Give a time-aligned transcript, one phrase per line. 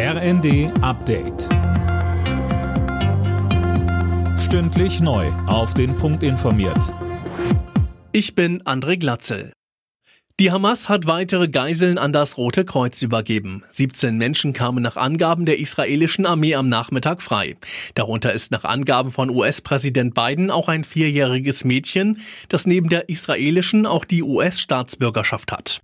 [0.00, 1.48] RND Update.
[4.38, 5.26] Stündlich neu.
[5.48, 6.94] Auf den Punkt informiert.
[8.12, 9.52] Ich bin André Glatzel.
[10.38, 13.64] Die Hamas hat weitere Geiseln an das Rote Kreuz übergeben.
[13.70, 17.56] 17 Menschen kamen nach Angaben der israelischen Armee am Nachmittag frei.
[17.96, 23.84] Darunter ist nach Angaben von US-Präsident Biden auch ein vierjähriges Mädchen, das neben der israelischen
[23.84, 25.80] auch die US-Staatsbürgerschaft hat.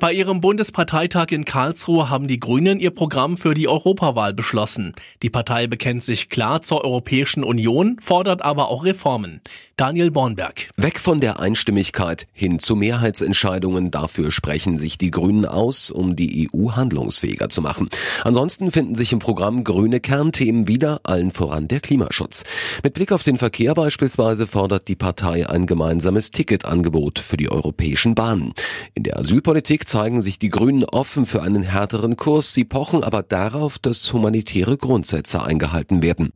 [0.00, 4.94] Bei ihrem Bundesparteitag in Karlsruhe haben die Grünen ihr Programm für die Europawahl beschlossen.
[5.24, 9.40] Die Partei bekennt sich klar zur Europäischen Union, fordert aber auch Reformen.
[9.76, 10.70] Daniel Bornberg.
[10.76, 13.90] Weg von der Einstimmigkeit hin zu Mehrheitsentscheidungen.
[13.90, 17.88] Dafür sprechen sich die Grünen aus, um die EU handlungsfähiger zu machen.
[18.22, 22.44] Ansonsten finden sich im Programm grüne Kernthemen wieder, allen voran der Klimaschutz.
[22.84, 28.14] Mit Blick auf den Verkehr beispielsweise fordert die Partei ein gemeinsames Ticketangebot für die europäischen
[28.14, 28.54] Bahnen.
[28.94, 32.54] In der Asylpolitik zeigen sich die Grünen offen für einen härteren Kurs.
[32.54, 36.32] Sie pochen aber darauf, dass humanitäre Grundsätze eingehalten werden.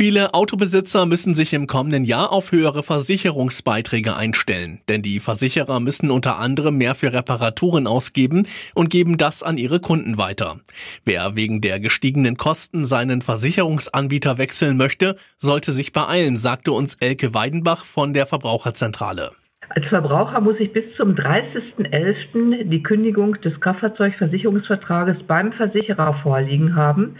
[0.00, 6.10] Viele Autobesitzer müssen sich im kommenden Jahr auf höhere Versicherungsbeiträge einstellen, denn die Versicherer müssen
[6.10, 10.58] unter anderem mehr für Reparaturen ausgeben und geben das an ihre Kunden weiter.
[11.04, 17.34] Wer wegen der gestiegenen Kosten seinen Versicherungsanbieter wechseln möchte, sollte sich beeilen, sagte uns Elke
[17.34, 19.32] Weidenbach von der Verbraucherzentrale.
[19.72, 22.64] Als Verbraucher muss ich bis zum 30.11.
[22.64, 27.14] die Kündigung des Kraftfahrzeugversicherungsvertrages beim Versicherer vorliegen haben.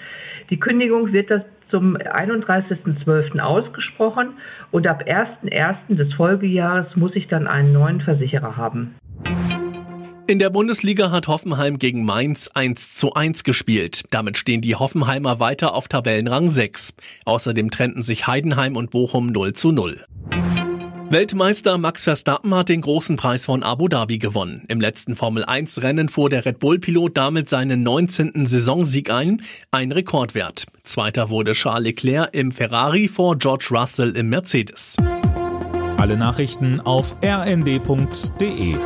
[0.51, 3.39] Die Kündigung wird das zum 31.12.
[3.39, 4.31] ausgesprochen
[4.73, 5.95] und ab 1.1.
[5.95, 8.97] des Folgejahres muss ich dann einen neuen Versicherer haben.
[10.27, 14.03] In der Bundesliga hat Hoffenheim gegen Mainz 1 zu 1 gespielt.
[14.11, 16.95] Damit stehen die Hoffenheimer weiter auf Tabellenrang 6.
[17.25, 20.05] Außerdem trennten sich Heidenheim und Bochum 0 zu 0.
[21.11, 24.63] Weltmeister Max Verstappen hat den großen Preis von Abu Dhabi gewonnen.
[24.69, 28.47] Im letzten Formel 1 Rennen fuhr der Red Bull Pilot damit seinen 19.
[28.47, 30.67] Saisonsieg ein, ein Rekordwert.
[30.85, 34.97] Zweiter wurde Charles Leclerc im Ferrari vor George Russell im Mercedes.
[35.97, 38.77] Alle Nachrichten auf rnd.de